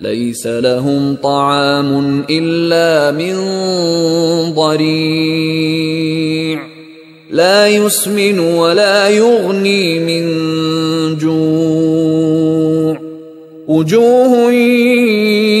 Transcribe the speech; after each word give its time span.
ليس 0.00 0.46
لهم 0.46 1.16
طعام 1.22 2.24
إلا 2.30 3.10
من 3.10 3.34
ضريع. 4.54 6.28
لا 7.30 7.68
يسمن 7.68 8.38
ولا 8.38 9.08
يغني 9.08 9.98
من 9.98 10.28
جوع. 11.16 13.00
وجوه 13.68 14.52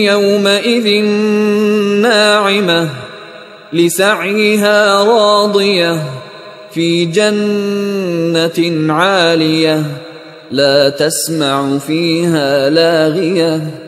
يومئذ 0.02 1.04
ناعمة 2.02 2.88
لسعيها 3.72 5.04
راضية 5.04 6.02
في 6.70 7.04
جنة 7.04 8.92
عالية 8.92 9.82
لا 10.50 10.88
تسمع 10.88 11.78
فيها 11.78 12.70
لاغية. 12.70 13.87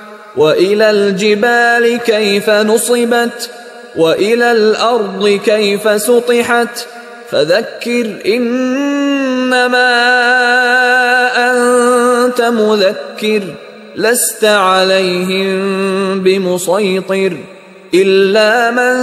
وإلى 0.37 0.91
الجبال 0.91 1.97
كيف 1.97 2.49
نصبت 2.49 3.49
وإلى 3.95 4.51
الأرض 4.51 5.39
كيف 5.45 6.01
سطحت. 6.01 6.85
فذكر 7.29 8.15
إنما 8.25 9.91
أنت 11.51 12.41
مذكر 12.41 13.41
لست 13.95 14.45
عليهم 14.45 16.19
بمسيطر 16.19 17.37
إلا 17.93 18.71
من 18.71 18.95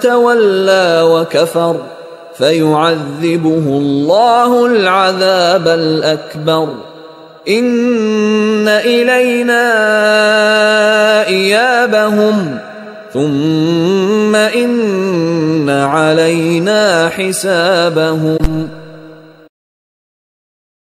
تولى 0.00 1.02
وكفر. 1.02 1.76
فيعذبه 2.38 3.64
الله 3.68 4.66
العذاب 4.66 5.68
الأكبر. 5.68 6.95
ان 7.48 8.68
الينا 8.68 9.66
ايابهم 11.26 12.58
ثم 13.14 14.34
ان 14.34 15.70
علينا 15.70 17.08
حسابهم 17.08 18.68